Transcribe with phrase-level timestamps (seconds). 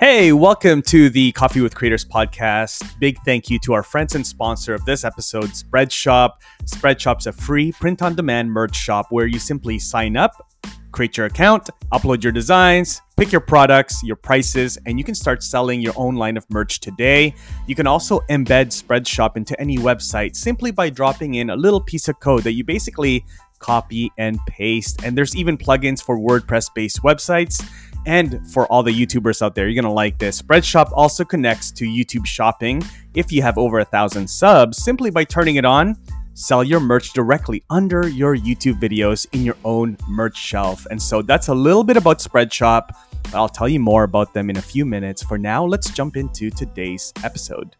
[0.00, 2.96] Hey, welcome to the Coffee with Creators podcast.
[3.00, 6.34] Big thank you to our friends and sponsor of this episode, Spreadshop.
[6.66, 10.30] Spreadshop's a free print on demand merch shop where you simply sign up,
[10.92, 15.42] create your account, upload your designs, pick your products, your prices, and you can start
[15.42, 17.34] selling your own line of merch today.
[17.66, 22.06] You can also embed Spreadshop into any website simply by dropping in a little piece
[22.06, 23.24] of code that you basically
[23.58, 25.02] copy and paste.
[25.02, 27.68] And there's even plugins for WordPress based websites.
[28.06, 30.40] And for all the YouTubers out there, you're gonna like this.
[30.40, 32.82] Spreadshop also connects to YouTube Shopping
[33.14, 35.96] if you have over a thousand subs simply by turning it on.
[36.34, 40.86] Sell your merch directly under your YouTube videos in your own merch shelf.
[40.90, 42.90] And so that's a little bit about Spreadshop.
[43.34, 45.22] I'll tell you more about them in a few minutes.
[45.22, 47.74] For now, let's jump into today's episode.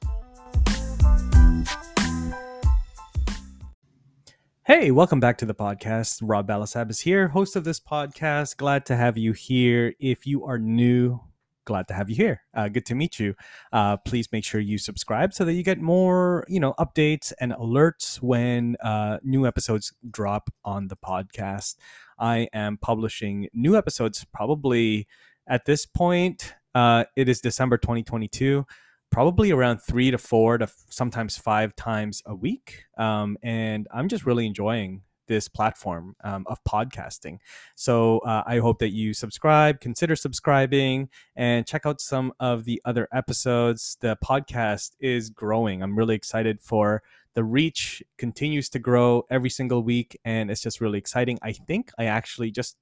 [4.68, 6.20] Hey, welcome back to the podcast.
[6.22, 8.58] Rob Balasabas here, host of this podcast.
[8.58, 9.94] Glad to have you here.
[9.98, 11.20] If you are new,
[11.64, 12.42] glad to have you here.
[12.52, 13.34] Uh, good to meet you.
[13.72, 17.52] Uh, please make sure you subscribe so that you get more, you know, updates and
[17.52, 21.76] alerts when uh, new episodes drop on the podcast.
[22.18, 25.08] I am publishing new episodes probably
[25.46, 26.52] at this point.
[26.74, 28.66] Uh, it is December 2022
[29.10, 32.84] probably around three to four to sometimes five times a week.
[32.96, 37.38] Um, and I'm just really enjoying this platform um, of podcasting.
[37.74, 42.80] So uh, I hope that you subscribe, consider subscribing, and check out some of the
[42.84, 43.96] other episodes.
[44.00, 45.82] The podcast is growing.
[45.82, 47.02] I'm really excited for
[47.34, 51.38] the reach continues to grow every single week, and it's just really exciting.
[51.42, 52.76] I think I actually just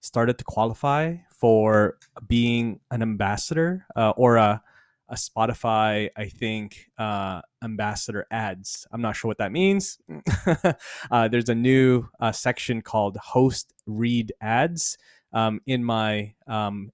[0.00, 4.62] started to qualify for being an ambassador uh, or a
[5.08, 8.86] a Spotify, I think, uh, ambassador ads.
[8.92, 9.98] I'm not sure what that means.
[11.10, 14.96] uh, there's a new uh, section called host read ads
[15.32, 16.90] um, in my um,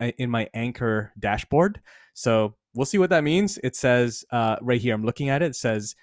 [0.00, 1.80] uh, in my anchor dashboard.
[2.12, 3.58] So we'll see what that means.
[3.62, 4.94] It says uh, right here.
[4.94, 5.46] I'm looking at it.
[5.46, 5.94] It says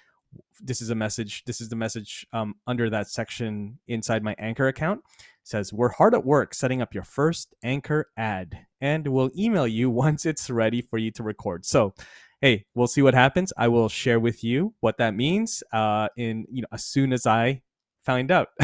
[0.63, 1.43] this is a message.
[1.45, 5.01] This is the message um, under that section inside my anchor account.
[5.43, 9.89] Says we're hard at work setting up your first anchor ad and we'll email you
[10.05, 11.65] once it's ready for you to record.
[11.65, 11.93] So
[12.41, 13.51] hey we'll see what happens.
[13.57, 17.25] I will share with you what that means uh, in you know as soon as
[17.25, 17.61] i
[18.05, 18.49] find out.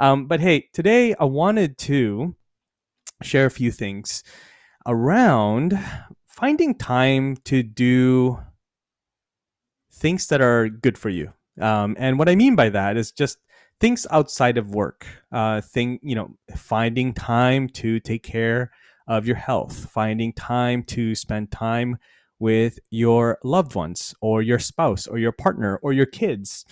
[0.00, 2.36] Um, but hey today i wanted to
[3.22, 4.22] share a few things
[4.86, 5.78] around
[6.26, 8.38] finding time to do
[9.98, 11.32] things that are good for you.
[11.60, 13.38] Um, and what i mean by that is just
[13.80, 18.70] things outside of work uh thing you know finding time to take care
[19.08, 21.98] of your health finding time to spend time
[22.38, 26.64] with your loved ones or your spouse or your partner or your kids.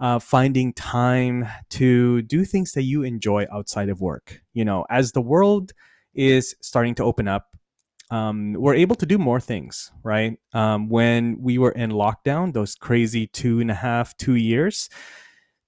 [0.00, 4.40] Uh, finding time to do things that you enjoy outside of work.
[4.52, 5.72] You know as the world
[6.14, 7.57] is starting to open up
[8.10, 12.74] um, we're able to do more things right um, when we were in lockdown those
[12.74, 14.88] crazy two and a half two years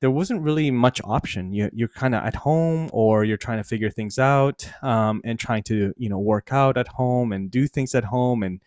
[0.01, 1.53] there wasn't really much option.
[1.53, 5.39] You, you're kind of at home or you're trying to figure things out um, and
[5.39, 8.61] trying to, you know, work out at home and do things at home and,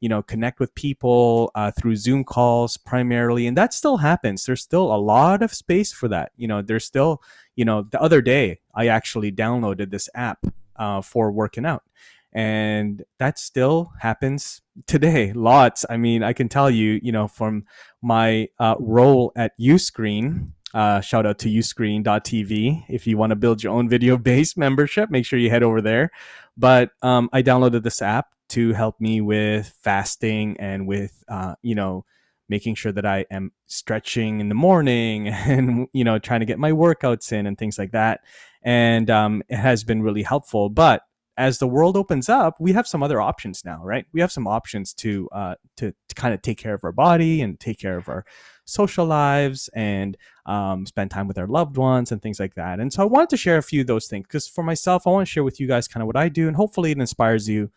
[0.00, 3.46] you know, connect with people uh, through Zoom calls primarily.
[3.46, 4.44] And that still happens.
[4.44, 6.32] There's still a lot of space for that.
[6.36, 7.22] You know, there's still,
[7.54, 10.44] you know, the other day I actually downloaded this app
[10.74, 11.84] uh, for working out.
[12.32, 15.32] And that still happens today.
[15.34, 15.84] Lots.
[15.90, 17.64] I mean, I can tell you, you know, from
[18.00, 22.84] my uh, role at Uscreen, uh, shout out to uscreen.tv.
[22.88, 25.80] If you want to build your own video based membership, make sure you head over
[25.80, 26.10] there.
[26.56, 31.74] But um, I downloaded this app to help me with fasting and with, uh, you
[31.74, 32.04] know,
[32.48, 36.58] making sure that I am stretching in the morning and, you know, trying to get
[36.58, 38.20] my workouts in and things like that.
[38.62, 40.68] And um, it has been really helpful.
[40.68, 41.02] But
[41.36, 44.04] as the world opens up, we have some other options now, right?
[44.12, 47.40] We have some options to uh, to, to kind of take care of our body
[47.40, 48.24] and take care of our
[48.64, 50.16] social lives and
[50.46, 52.80] um, spend time with our loved ones and things like that.
[52.80, 55.10] And so I wanted to share a few of those things because for myself, I
[55.10, 57.48] want to share with you guys kind of what I do, and hopefully it inspires
[57.48, 57.70] you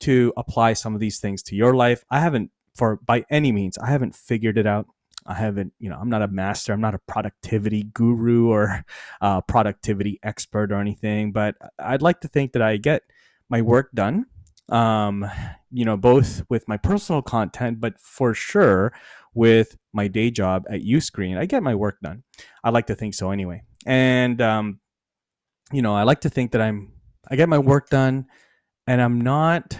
[0.00, 2.04] to apply some of these things to your life.
[2.10, 4.86] I haven't, for by any means, I haven't figured it out.
[5.26, 6.72] I haven't, you know, I'm not a master.
[6.72, 8.84] I'm not a productivity guru or
[9.20, 13.02] uh, productivity expert or anything, but I'd like to think that I get
[13.48, 14.26] my work done
[14.68, 15.30] um,
[15.70, 18.92] you know, both with my personal content, but for sure
[19.34, 22.22] with my day job at Uscreen, I get my work done.
[22.64, 23.62] I like to think so anyway.
[23.84, 24.80] And, um,
[25.72, 26.92] you know, I like to think that I'm,
[27.30, 28.26] I get my work done
[28.86, 29.76] and I'm not,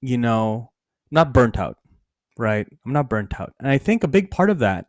[0.00, 0.72] you know,
[1.10, 1.78] not burnt out,
[2.40, 2.66] right?
[2.84, 3.54] I'm not burnt out.
[3.60, 4.86] And I think a big part of that,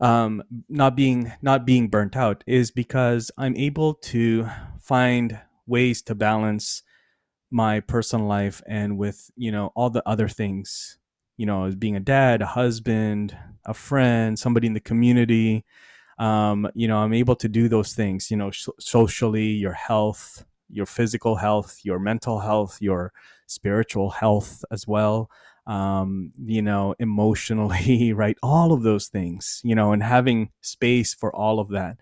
[0.00, 4.48] um, not being, not being burnt out is because I'm able to
[4.80, 6.82] find ways to balance
[7.50, 10.98] my personal life and with you know all the other things
[11.36, 15.64] you know as being a dad a husband a friend somebody in the community
[16.18, 20.44] um, you know i'm able to do those things you know sh- socially your health
[20.68, 23.12] your physical health your mental health your
[23.46, 25.30] spiritual health as well
[25.66, 31.34] um, you know emotionally right all of those things you know and having space for
[31.34, 31.96] all of that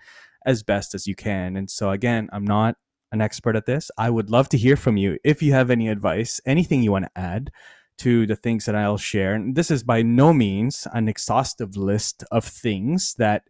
[0.47, 2.77] as best as you can and so again i'm not
[3.13, 5.89] an expert at this i would love to hear from you if you have any
[5.89, 7.51] advice anything you want to add
[7.99, 9.35] to the things that I'll share.
[9.35, 13.43] And this is by no means an exhaustive list of things that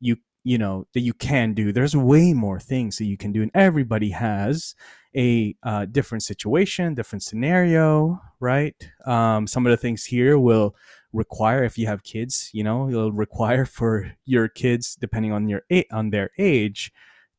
[0.00, 1.72] you you know that you can do.
[1.72, 4.74] There's way more things that you can do, and everybody has
[5.16, 8.74] a uh, different situation, different scenario, right?
[9.04, 10.74] Um, some of the things here will
[11.12, 15.62] require if you have kids, you know, it'll require for your kids, depending on your
[15.90, 16.92] on their age,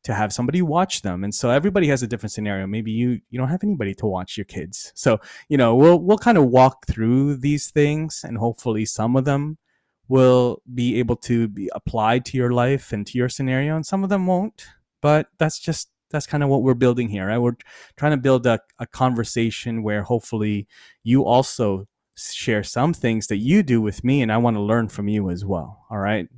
[0.04, 1.24] to have somebody watch them.
[1.24, 2.66] And so everybody has a different scenario.
[2.66, 4.92] Maybe you you don't have anybody to watch your kids.
[4.94, 5.18] So
[5.48, 9.58] you know we'll we'll kind of walk through these things and hopefully some of them
[10.06, 14.04] will be able to be applied to your life and to your scenario and some
[14.04, 14.66] of them won't.
[15.00, 17.56] But that's just that's kind of what we're building here right we're
[17.96, 20.66] trying to build a, a conversation where hopefully
[21.02, 24.88] you also share some things that you do with me and i want to learn
[24.88, 26.28] from you as well all right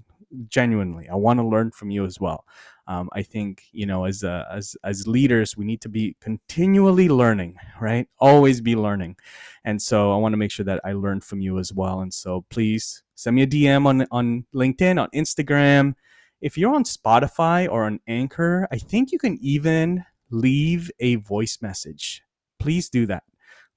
[0.49, 2.45] genuinely i want to learn from you as well
[2.89, 7.09] um, I think you know as uh, as as leaders we need to be continually
[7.09, 8.07] learning, right?
[8.21, 9.17] Always be learning,
[9.65, 12.01] and so I want to make sure that I learn from you as well.
[12.01, 15.95] And so please send me a DM on on LinkedIn, on Instagram.
[16.41, 21.59] If you're on Spotify or on Anchor, I think you can even leave a voice
[21.61, 22.23] message.
[22.59, 23.23] Please do that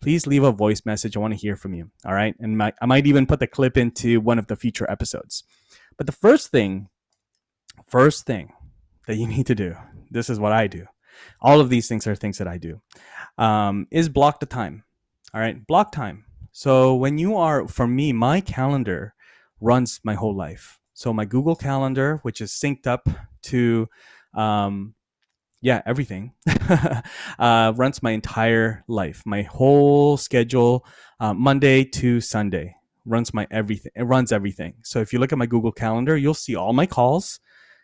[0.02, 1.16] please leave a voice message.
[1.16, 1.90] I want to hear from you.
[2.06, 2.36] All right.
[2.40, 5.44] And my, I might even put the clip into one of the future episodes.
[5.98, 6.90] But the first thing,
[7.88, 8.54] first thing
[9.08, 9.76] that you need to do.
[10.12, 10.86] This is what I do.
[11.42, 12.82] All of these things are things that I do.
[13.38, 14.84] Um, is block the time.
[15.34, 16.26] All right, block time.
[16.52, 19.14] So when you are, for me, my calendar
[19.60, 20.79] runs my whole life.
[21.00, 23.08] So my Google Calendar, which is synced up
[23.44, 23.88] to,
[24.34, 24.96] um,
[25.62, 26.34] yeah, everything,
[27.40, 29.24] uh, runs my entire life.
[29.26, 30.86] My whole schedule,
[31.22, 32.76] uh, Monday to Sunday,
[33.06, 33.94] runs my everything.
[33.96, 34.74] It runs everything.
[34.84, 37.40] So if you look at my Google Calendar, you'll see all my calls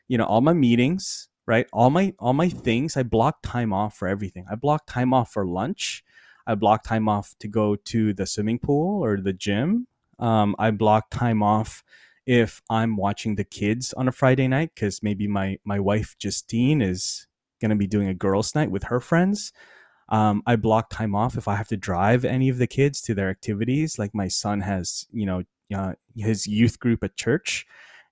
[0.07, 3.95] you know all my meetings right all my all my things i block time off
[3.95, 6.03] for everything i block time off for lunch
[6.47, 9.87] i block time off to go to the swimming pool or the gym
[10.19, 11.83] um, i block time off
[12.25, 16.81] if i'm watching the kids on a friday night because maybe my my wife justine
[16.81, 17.27] is
[17.61, 19.53] going to be doing a girls night with her friends
[20.09, 23.13] um, i block time off if i have to drive any of the kids to
[23.13, 23.97] their activities.
[23.97, 25.43] Like my son has you know
[25.75, 27.65] uh, his youth group at church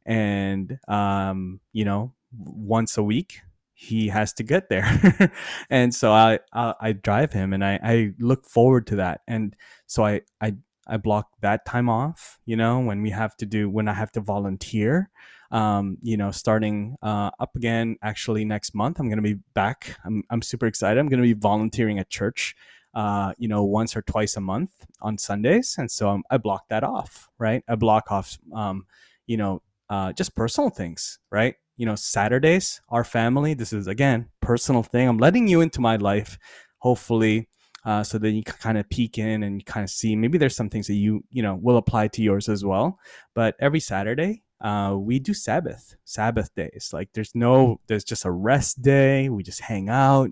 [0.05, 3.41] and um, you know once a week
[3.73, 5.31] he has to get there.
[5.69, 9.21] And so I, I, I drive him and I, I look forward to that.
[9.27, 9.55] And
[9.87, 10.55] so I, I
[10.87, 14.11] I block that time off you know when we have to do when I have
[14.13, 15.09] to volunteer
[15.51, 20.23] um, you know starting uh, up again actually next month I'm gonna be back I'm,
[20.29, 22.55] I'm super excited I'm gonna be volunteering at church
[22.93, 24.71] uh, you know, once or twice a month
[25.01, 25.75] on Sundays.
[25.77, 27.63] And so I block that off, right?
[27.67, 28.85] I block off, um,
[29.25, 31.55] you know, uh, just personal things, right?
[31.77, 35.07] You know, Saturdays, our family, this is again, personal thing.
[35.07, 36.37] I'm letting you into my life,
[36.79, 37.49] hopefully,
[37.85, 40.55] uh, so then you can kind of peek in and kind of see maybe there's
[40.55, 42.97] some things that you, you know, will apply to yours as well.
[43.33, 46.91] But every Saturday, uh, we do Sabbath, Sabbath days.
[46.93, 49.27] Like there's no, there's just a rest day.
[49.29, 50.29] We just hang out.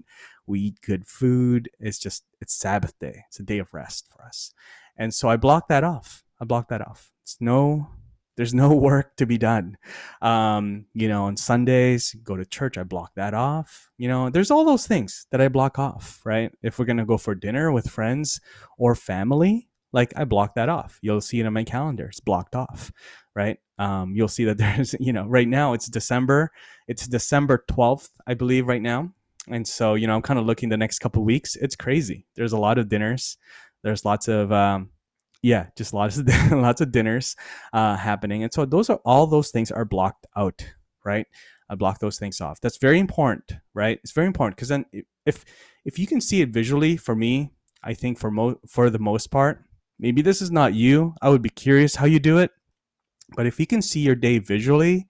[0.48, 1.70] We eat good food.
[1.80, 3.26] It's just, it's Sabbath day.
[3.28, 4.54] It's a day of rest for us.
[4.98, 6.24] And so I block that off.
[6.40, 7.12] I block that off.
[7.24, 7.90] It's no
[8.38, 9.78] there's no work to be done.
[10.22, 13.90] Um, you know, on Sundays, go to church, I block that off.
[13.98, 16.52] You know, there's all those things that I block off, right?
[16.62, 18.40] If we're gonna go for dinner with friends
[18.78, 21.00] or family, like I block that off.
[21.02, 22.06] You'll see it on my calendar.
[22.06, 22.92] It's blocked off,
[23.36, 23.58] right?
[23.78, 26.52] Um, you'll see that there's, you know, right now it's December.
[26.88, 29.12] It's December 12th, I believe, right now.
[29.48, 31.56] And so, you know, I'm kind of looking the next couple weeks.
[31.56, 32.26] It's crazy.
[32.36, 33.38] There's a lot of dinners.
[33.84, 34.92] There's lots of um,
[35.42, 37.36] yeah, just lots of lots of dinners
[37.74, 40.66] uh, happening, and so those are all those things are blocked out,
[41.04, 41.26] right?
[41.70, 42.60] I block those things off.
[42.62, 44.00] That's very important, right?
[44.04, 44.86] It's very important because then
[45.26, 45.46] if
[45.86, 47.52] if you can see it visually, for me,
[47.84, 49.64] I think for mo for the most part,
[50.00, 51.16] maybe this is not you.
[51.22, 52.52] I would be curious how you do it,
[53.36, 55.08] but if you can see your day visually,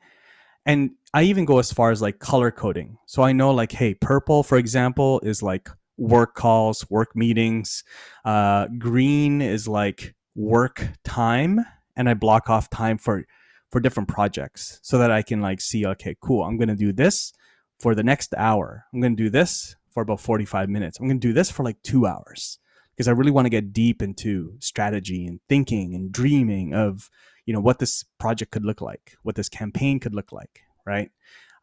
[0.66, 2.98] and I even go as far as like color coding.
[3.06, 7.84] So I know like, hey, purple, for example, is like work calls, work meetings.
[8.24, 13.26] Uh, green is like work time and I block off time for
[13.72, 16.92] for different projects so that I can like see okay cool I'm going to do
[16.94, 17.34] this
[17.80, 21.00] for the next hour I'm going to do this for about 45 minutes.
[21.00, 22.60] I'm going to do this for like two hours
[22.96, 27.10] because I really want to get deep into strategy and thinking and dreaming of,
[27.46, 31.12] you know, what this project could look like, what this campaign could look like, right?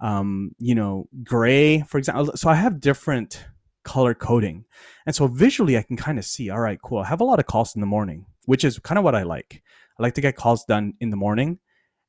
[0.01, 2.37] Um, you know, gray, for example.
[2.37, 3.47] So I have different
[3.83, 4.65] color coding.
[5.07, 6.99] And so visually I can kind of see, all right, cool.
[6.99, 9.25] I have a lot of calls in the morning, which is kind of what I
[9.25, 9.63] like.
[9.99, 11.59] I like to get calls done in the morning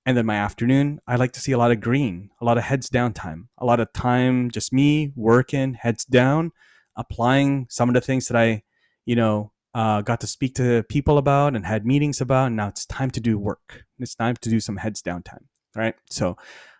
[0.05, 2.63] and then my afternoon, I like to see a lot of green, a lot of
[2.63, 6.51] heads down time, a lot of time just me working, heads down,
[6.95, 8.63] applying some of the things that I,
[9.05, 12.47] you know, uh, got to speak to people about and had meetings about.
[12.47, 13.83] And now it's time to do work.
[13.99, 15.47] It's time to do some heads down time.
[15.75, 15.95] Right.
[16.09, 16.37] So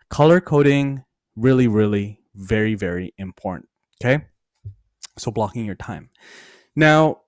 [0.08, 1.04] color coding,
[1.36, 3.68] really, really very, very important.
[4.02, 4.24] Okay.
[5.18, 6.10] So blocking your time.
[6.74, 7.20] Now,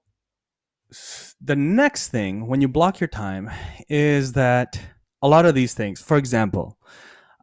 [1.41, 3.51] the next thing when you block your time
[3.89, 4.81] is that
[5.23, 6.01] a lot of these things.
[6.01, 6.79] For example,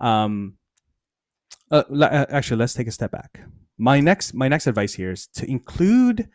[0.01, 0.55] um,
[1.71, 3.41] uh, uh, actually, let's take a step back.
[3.77, 6.29] My next my next advice here is to include.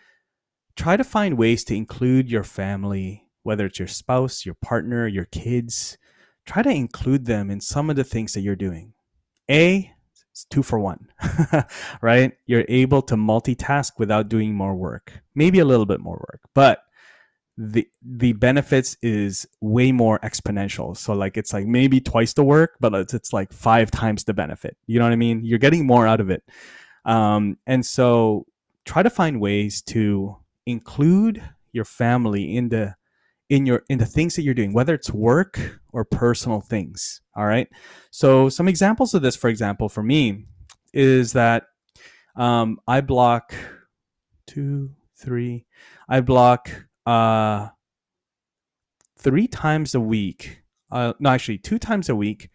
[0.77, 5.27] Try to find ways to include your family, whether it's your spouse, your partner, your
[5.27, 5.97] kids.
[6.47, 8.93] Try to include them in some of the things that you're doing.
[9.49, 9.93] A,
[10.33, 11.07] it's two for one,
[12.03, 12.33] right?
[12.47, 16.81] You're able to multitask without doing more work, maybe a little bit more work, but
[17.57, 20.97] the the benefits is way more exponential.
[20.97, 24.35] So like it's like maybe twice the work but it's, it's like five times the
[24.35, 24.77] benefit.
[24.87, 25.45] You know what i mean?
[25.45, 26.43] You're getting more out of it.
[27.05, 28.47] Um, and so
[28.85, 31.43] try to find ways to include
[31.73, 32.97] your family in the
[33.49, 37.47] in your in the things that you're doing whether it's work or personal things all
[37.47, 37.69] right?
[38.11, 40.47] So some examples of this for example for me
[40.93, 41.65] is that
[42.37, 43.55] um, i block
[44.47, 45.67] two three
[46.09, 46.71] i block
[47.07, 47.69] uh,
[49.19, 50.63] three times a week.
[50.91, 52.51] Uh, no, actually, two times a week.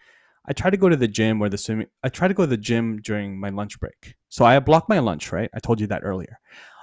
[0.48, 1.88] I try to go to the gym or the swimming.
[2.04, 4.16] I try to go to the gym during my lunch break.
[4.30, 5.50] So I block my lunch, right?
[5.54, 6.40] I told you that earlier.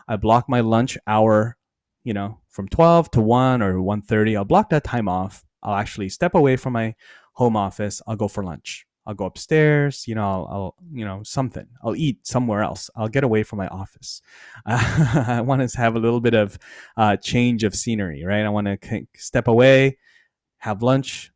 [0.07, 1.57] I block my lunch hour,
[2.05, 4.37] you know, from 12 to 1 or 1.30.
[4.37, 5.45] I'll block that time off.
[5.63, 6.95] I'll actually step away from my
[7.33, 8.01] home office.
[8.07, 8.86] I'll go for lunch.
[9.07, 11.67] I'll go upstairs, you know, I'll, I'll, you know, something.
[11.85, 12.91] I'll eat somewhere else.
[12.97, 14.21] I'll get away from my office.
[14.65, 16.59] Uh, I want to have a little bit of
[16.97, 18.45] uh, change of scenery, right?
[18.45, 19.99] I want to step away,
[20.59, 21.31] have lunch,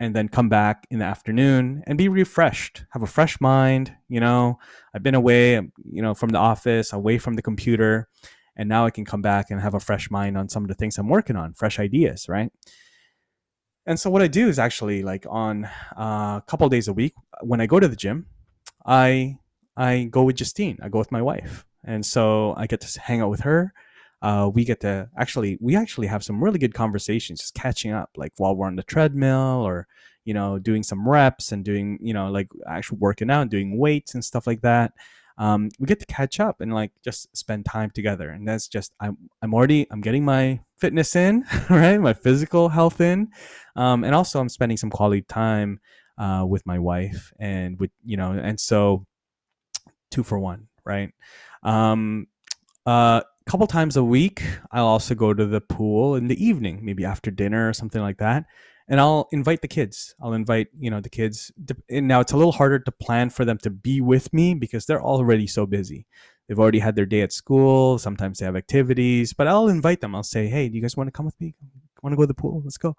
[0.00, 3.94] and then come back in the afternoon and be refreshed, have a fresh mind.
[4.08, 4.58] You know,
[4.94, 8.08] I've been away, you know, from the office, away from the computer,
[8.56, 10.74] and now I can come back and have a fresh mind on some of the
[10.74, 12.50] things I'm working on, fresh ideas, right?
[13.86, 15.64] And so what I do is actually like on
[15.96, 18.26] uh, a couple days a week when I go to the gym,
[18.86, 19.38] I
[19.76, 20.78] I go with Justine.
[20.82, 23.72] I go with my wife, and so I get to hang out with her.
[24.22, 28.10] Uh, we get to actually we actually have some really good conversations, just catching up,
[28.16, 29.86] like while we're on the treadmill or
[30.24, 33.78] you know doing some reps and doing you know like actually working out and doing
[33.78, 34.92] weights and stuff like that
[35.40, 38.28] um, we get to catch up and like just spend time together.
[38.28, 41.98] And that's just I'm I'm already I'm getting my fitness in, right?
[41.98, 43.30] My physical health in,
[43.74, 45.80] um, and also I'm spending some quality time
[46.18, 49.06] uh, with my wife and with you know, and so
[50.10, 51.10] two for one, right?
[51.62, 52.26] Um,
[52.84, 57.04] uh, couple times a week, I'll also go to the pool in the evening, maybe
[57.04, 58.44] after dinner or something like that
[58.90, 60.14] and I'll invite the kids.
[60.20, 61.50] I'll invite you know the kids.
[61.88, 64.84] And now it's a little harder to plan for them to be with me because
[64.84, 66.06] they're already so busy.
[66.48, 67.98] They've already had their day at school.
[67.98, 70.14] Sometimes they have activities, but I'll invite them.
[70.14, 71.54] I'll say, "Hey, do you guys want to come with me?
[72.02, 72.62] Want to go to the pool?
[72.64, 72.96] Let's go."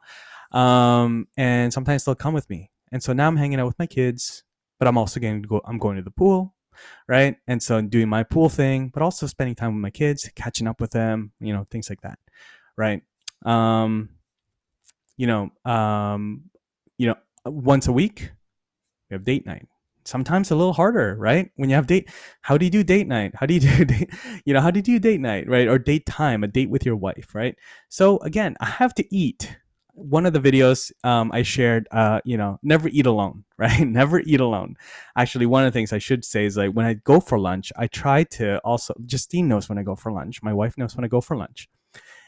[0.57, 2.71] Um, and sometimes they'll come with me.
[2.93, 4.43] And so now I'm hanging out with my kids,
[4.79, 5.61] but I'm also going to go.
[5.65, 6.55] I'm going to the pool,
[7.09, 7.35] right?
[7.47, 10.67] And so I'm doing my pool thing, but also spending time with my kids, catching
[10.67, 12.19] up with them, you know, things like that,
[12.77, 13.03] right?
[13.45, 14.09] Um,
[15.21, 16.41] you know, um,
[16.97, 18.31] you know, once a week,
[19.07, 19.67] we have date night.
[20.03, 21.51] Sometimes a little harder, right?
[21.57, 22.09] When you have date,
[22.41, 23.33] how do you do date night?
[23.35, 24.09] How do you do, date,
[24.45, 25.67] you know, how do you do date night, right?
[25.67, 27.55] Or date time, a date with your wife, right?
[27.87, 29.57] So again, I have to eat.
[29.93, 33.81] One of the videos um, I shared, uh, you know, never eat alone, right?
[33.81, 34.75] never eat alone.
[35.15, 37.71] Actually, one of the things I should say is like when I go for lunch,
[37.75, 38.95] I try to also.
[39.05, 40.41] Justine knows when I go for lunch.
[40.41, 41.69] My wife knows when I go for lunch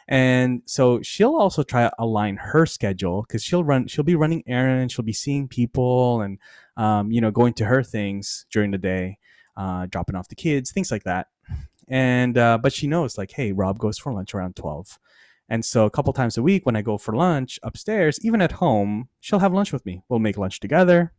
[0.08, 4.44] and so she'll also try to align her schedule because she'll run she'll be running
[4.48, 6.38] errands she'll be seeing people and
[6.78, 9.18] um, you know going to her things during the day
[9.56, 11.28] uh, dropping off the kids things like that.
[11.88, 14.98] And uh, but she knows like hey rob goes for lunch around 12
[15.50, 18.54] and so a couple times a week when i go for lunch upstairs even at
[18.54, 20.04] home she'll have lunch with me.
[20.08, 21.12] We'll make lunch together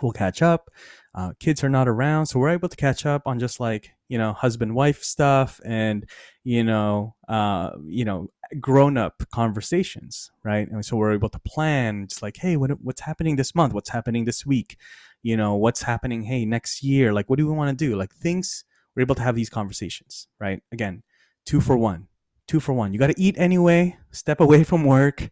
[0.00, 0.70] we'll catch up
[1.14, 4.16] uh, kids are not around so we're able to catch up on just like you
[4.18, 6.08] know husband wife stuff and
[6.44, 8.28] you know uh, you know
[8.60, 13.00] grown up conversations right and so we're able to plan It's like hey what, what's
[13.00, 14.76] happening this month what's happening this week
[15.22, 18.12] you know what's happening hey next year like what do we want to do like
[18.12, 20.62] things we're able to have these conversations, right?
[20.70, 21.02] Again,
[21.46, 22.08] two for one,
[22.46, 22.92] two for one.
[22.92, 25.30] You got to eat anyway, step away from work,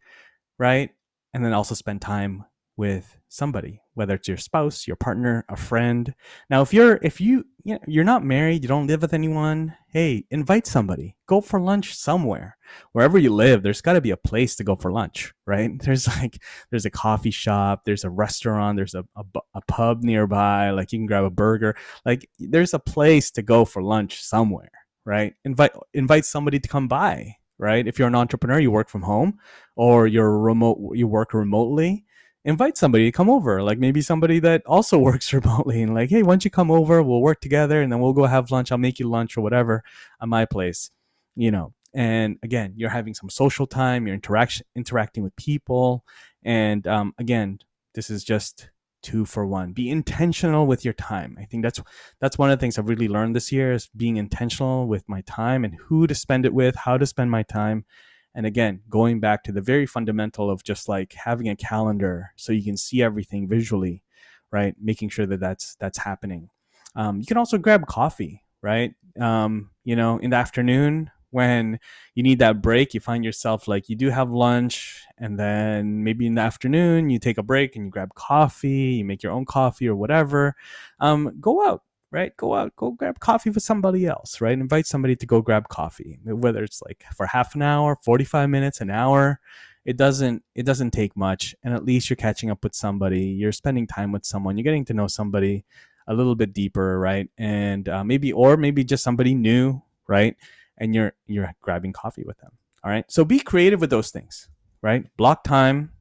[0.58, 0.90] right?
[1.34, 2.44] And then also spend time
[2.80, 6.14] with somebody, whether it's your spouse, your partner, a friend.
[6.48, 10.66] Now, if you're if you, you're not married, you don't live with anyone, hey, invite
[10.66, 11.14] somebody.
[11.26, 12.56] Go for lunch somewhere.
[12.92, 15.70] Wherever you live, there's got to be a place to go for lunch, right?
[15.82, 20.70] There's like there's a coffee shop, there's a restaurant, there's a, a, a pub nearby,
[20.70, 21.76] like you can grab a burger.
[22.06, 24.72] Like there's a place to go for lunch somewhere,
[25.04, 25.34] right?
[25.44, 27.86] Invite invite somebody to come by, right?
[27.86, 29.38] If you're an entrepreneur, you work from home
[29.76, 32.06] or you're remote you work remotely,
[32.44, 33.62] invite somebody to come over.
[33.62, 37.02] Like maybe somebody that also works remotely and like hey why don't you come over?
[37.02, 38.72] We'll work together and then we'll go have lunch.
[38.72, 39.82] I'll make you lunch or whatever
[40.20, 40.90] at my place
[41.36, 41.72] you know?
[41.94, 46.04] And again you're having some social time you're interaction interacting with people
[46.44, 47.58] and um, again
[47.94, 48.70] this is just
[49.02, 49.72] two for one.
[49.72, 51.36] Be intentional with your time.
[51.40, 51.80] I think that's
[52.20, 55.22] that's one of the things i've really learned this year is being intentional with my
[55.22, 57.84] time and who to spend it with how to spend my time
[58.34, 62.52] and again, going back to the very fundamental of just like having a calendar so
[62.52, 64.02] you can see everything visually,
[64.50, 64.74] right?
[64.80, 66.50] Making sure that that's that's happening.
[66.94, 68.94] Um, you can also grab coffee, right?
[69.20, 71.78] Um, you know, in the afternoon when
[72.14, 76.26] you need that break, you find yourself like you do have lunch, and then maybe
[76.26, 79.44] in the afternoon you take a break and you grab coffee, you make your own
[79.44, 80.56] coffee or whatever.
[80.98, 81.82] Um, go out,
[82.12, 82.36] right?
[82.36, 84.52] Go out, go grab coffee with somebody else, right?
[84.52, 88.80] Invite somebody to go grab coffee, whether it's like for half an hour, 45 minutes,
[88.80, 89.40] an hour.
[89.84, 93.22] It doesn't it doesn't take much, and at least you're catching up with somebody.
[93.22, 94.58] You're spending time with someone.
[94.58, 95.64] You're getting to know somebody
[96.06, 97.28] a little bit deeper, right?
[97.38, 100.36] And uh, maybe or maybe just somebody new, right?
[100.76, 102.52] And you're you're grabbing coffee with them.
[102.84, 103.10] All right.
[103.10, 104.48] So be creative with those things,
[104.82, 105.04] right?
[105.16, 105.92] Block time,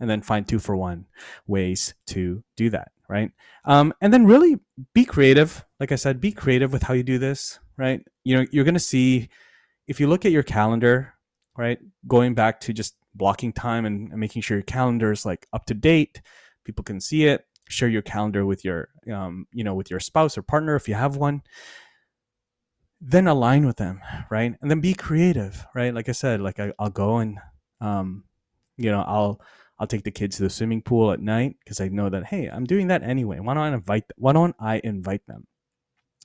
[0.00, 1.06] and then find two for one
[1.46, 3.30] ways to do that right?
[3.66, 4.58] Um, and then really
[4.94, 5.62] be creative.
[5.78, 8.00] Like I said, be creative with how you do this, right?
[8.24, 9.28] You know, you're going to see
[9.86, 11.12] if you look at your calendar,
[11.58, 11.78] right?
[12.08, 15.66] Going back to just blocking time and, and making sure your calendar is like up
[15.66, 16.22] to date,
[16.64, 17.44] people can see it.
[17.68, 20.94] Share your calendar with your, um, you know, with your spouse or partner if you
[20.94, 21.42] have one.
[22.98, 24.54] Then align with them, right?
[24.62, 25.92] And then be creative, right?
[25.92, 27.38] Like I said, like I, will go and,
[27.82, 28.24] um,
[28.78, 29.38] you know, I'll
[29.82, 32.46] I'll take the kids to the swimming pool at night because I know that hey,
[32.46, 33.40] I'm doing that anyway.
[33.40, 34.06] Why don't I invite?
[34.06, 34.14] Them?
[34.16, 35.48] Why don't I invite them?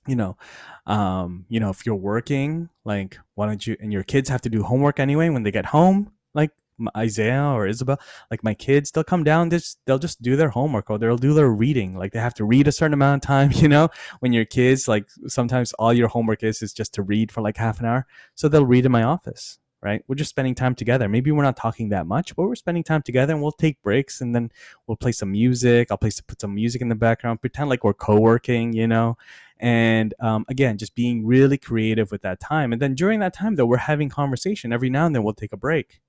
[0.05, 0.37] You know,
[0.85, 3.75] um, you know, if you're working, like, why don't you?
[3.79, 6.11] And your kids have to do homework anyway when they get home.
[6.35, 6.51] Like
[6.95, 10.91] Isaiah or Isabel, like my kids, they'll come down, just they'll just do their homework
[10.91, 11.95] or they'll do their reading.
[11.97, 13.89] Like they have to read a certain amount of time, you know.
[14.19, 17.57] When your kids, like sometimes all your homework is is just to read for like
[17.57, 20.03] half an hour, so they'll read in my office right?
[20.07, 21.07] We're just spending time together.
[21.07, 24.19] Maybe we're not talking that much, but we're spending time together and we'll take breaks
[24.19, 24.51] and then
[24.85, 25.87] we'll play some music.
[25.89, 29.17] I'll play put some music in the background, pretend like we're co-working, you know.
[29.59, 32.73] And um, again, just being really creative with that time.
[32.73, 34.73] And then during that time, though, we're having conversation.
[34.73, 36.01] Every now and then, we'll take a break.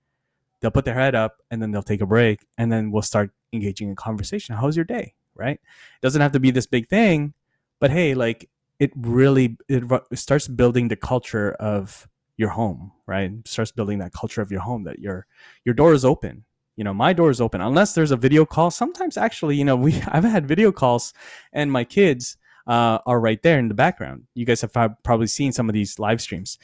[0.60, 3.30] They'll put their head up and then they'll take a break and then we'll start
[3.52, 4.56] engaging in conversation.
[4.56, 5.14] How's your day?
[5.36, 5.60] Right?
[5.60, 7.32] It doesn't have to be this big thing,
[7.78, 9.84] but hey, like it really it
[10.18, 12.08] starts building the culture of
[12.38, 13.30] your home, right?
[13.46, 15.26] Starts building that culture of your home that your
[15.64, 16.44] your door is open.
[16.76, 18.70] You know, my door is open unless there's a video call.
[18.70, 21.12] Sometimes actually, you know, we I've had video calls
[21.52, 24.24] and my kids uh, are right there in the background.
[24.34, 24.72] You guys have
[25.02, 26.58] probably seen some of these live streams.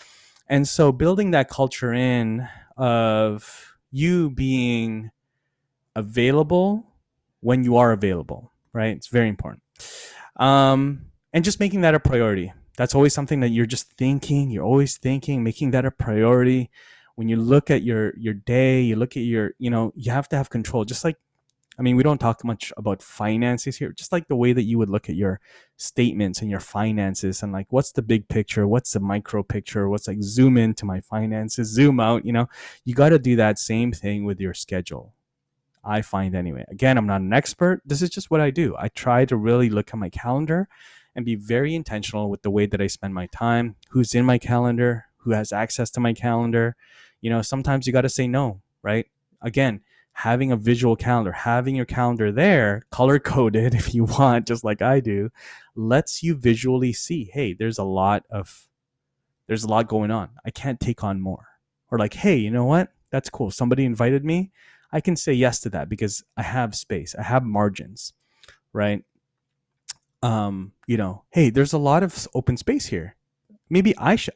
[0.49, 5.11] And so building that culture in of you being
[5.97, 6.87] available
[7.41, 8.97] when you are available, right?
[8.97, 9.63] It's very important.
[10.37, 14.65] Um, and just making that a priority that's always something that you're just thinking you're
[14.65, 16.71] always thinking making that a priority.
[17.17, 20.29] When you look at your your day you look at your you know you have
[20.31, 20.85] to have control.
[20.85, 21.17] Just like
[21.79, 24.79] i mean we don't talk much about finances here just like the way that you
[24.79, 25.41] would look at your
[25.77, 30.07] statements and your finances and like what's the big picture what's the micro picture what's
[30.07, 32.49] like zoom into my finances zoom out you know?
[32.85, 35.15] You got to do that same thing with your schedule.
[35.85, 36.65] I find anyway.
[36.71, 37.83] Again i'm not an expert.
[37.85, 38.75] This is just what i do.
[38.79, 40.69] I try to really look at my calendar
[41.15, 44.39] and be very intentional with the way that I spend my time, who's in my
[44.39, 46.77] calendar, who has access to my calendar.
[47.21, 49.07] You know, sometimes you got to say no, right?
[49.41, 49.81] Again,
[50.13, 54.83] having a visual calendar, having your calendar there, color coded if you want, just like
[54.83, 55.31] I do,
[55.75, 58.69] lets you visually see, hey, there's a lot of
[59.47, 60.31] there's a lot going on.
[60.45, 61.47] I can't take on more.
[61.91, 62.89] Or like, hey, you know what?
[63.11, 63.51] That's cool.
[63.51, 64.51] Somebody invited me.
[64.91, 67.15] I can say yes to that because I have space.
[67.15, 68.15] I have margins,
[68.73, 69.05] right?
[70.25, 73.15] Um, you know, hey, there's a lot of open space here.
[73.69, 74.35] Maybe I should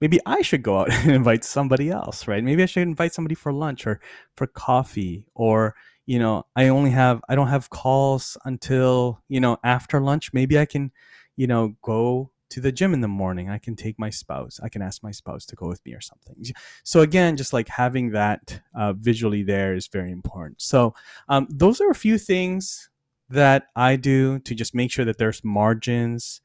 [0.00, 2.42] maybe I should go out and invite somebody else, right?
[2.42, 4.00] Maybe I should invite somebody for lunch or
[4.34, 5.74] for coffee or
[6.06, 10.32] you know, I only have I don't have calls until, you know, after lunch.
[10.32, 10.92] Maybe I can,
[11.36, 14.60] you know, go to the gym in the morning, I can take my spouse.
[14.62, 16.36] I can ask my spouse to go with me or something.
[16.84, 20.62] So again, just like having that uh, visually there is very important.
[20.62, 20.94] So
[21.28, 22.88] um, those are a few things
[23.28, 26.40] that I do to just make sure that there's margins,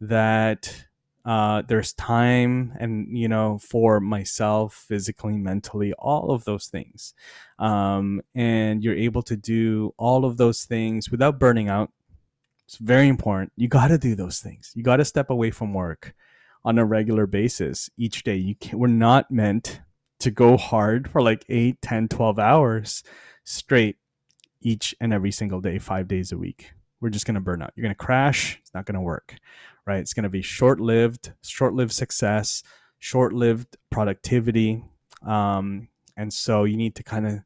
[0.00, 0.86] that
[1.24, 7.14] uh, there's time and you know for myself physically mentally all of those things.
[7.58, 11.90] Um, and you're able to do all of those things without burning out.
[12.66, 13.52] It's very important.
[13.56, 14.72] You got to do those things.
[14.74, 16.14] You got to step away from work
[16.64, 18.36] on a regular basis each day.
[18.36, 19.80] You can, we're not meant
[20.20, 23.02] to go hard for like 8 10 12 hours
[23.44, 23.96] straight
[24.66, 27.72] each and every single day 5 days a week we're just going to burn out
[27.76, 29.36] you're going to crash it's not going to work
[29.86, 30.00] right?
[30.00, 32.62] It's going to be short lived, short lived success,
[32.98, 34.84] short lived productivity.
[35.24, 37.40] Um, and so you need to kind of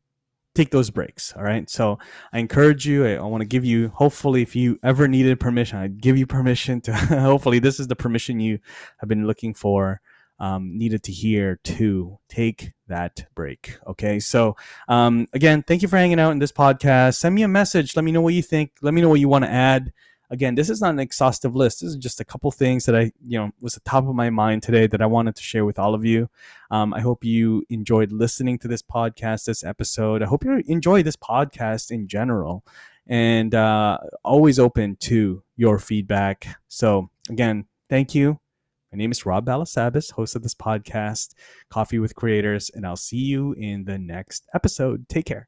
[0.54, 1.34] take those breaks.
[1.36, 1.68] All right.
[1.68, 1.98] So
[2.32, 3.06] I encourage you.
[3.06, 6.26] I, I want to give you, hopefully, if you ever needed permission, I'd give you
[6.26, 8.58] permission to, hopefully, this is the permission you
[8.98, 10.00] have been looking for.
[10.40, 13.78] Um, needed to hear to take that break.
[13.86, 14.18] Okay.
[14.18, 14.56] So,
[14.88, 17.16] um, again, thank you for hanging out in this podcast.
[17.16, 17.94] Send me a message.
[17.94, 18.72] Let me know what you think.
[18.80, 19.92] Let me know what you want to add
[20.30, 21.80] again, this is not an exhaustive list.
[21.80, 24.30] This is just a couple things that I, you know, was the top of my
[24.30, 26.30] mind today that I wanted to share with all of you.
[26.70, 30.22] Um, I hope you enjoyed listening to this podcast, this episode.
[30.22, 32.64] I hope you enjoy this podcast in general
[33.06, 36.46] and uh, always open to your feedback.
[36.68, 38.40] So, again, thank you.
[38.92, 41.34] My name is Rob Balasabas, host of this podcast,
[41.70, 45.08] Coffee with Creators, and I'll see you in the next episode.
[45.08, 45.46] Take care.